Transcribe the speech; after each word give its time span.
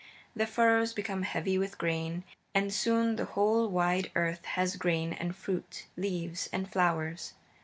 The 0.35 0.47
furrows 0.47 0.93
become 0.93 1.21
heavy 1.21 1.59
with 1.59 1.77
grain, 1.77 2.23
and 2.55 2.73
soon 2.73 3.17
the 3.17 3.25
whole 3.25 3.69
wide 3.69 4.09
earth 4.15 4.43
has 4.57 4.75
grain 4.75 5.13
and 5.13 5.35
fruit, 5.35 5.85
leaves 5.95 6.49
and 6.51 6.67
flowers. 6.67 7.35